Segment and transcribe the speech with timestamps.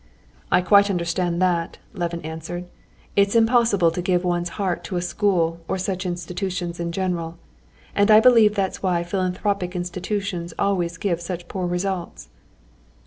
[0.51, 2.65] "I quite understand that," Levin answered.
[3.15, 7.37] "It's impossible to give one's heart to a school or such institutions in general,
[7.93, 12.29] and I believe that's just why philanthropic institutions always give such poor results."